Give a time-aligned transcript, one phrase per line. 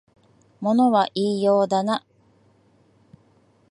[0.61, 2.03] 物は言いようだな